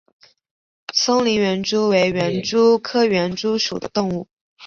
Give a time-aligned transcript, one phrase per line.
[0.95, 4.27] 松林园蛛为园蛛科园蛛属的动物。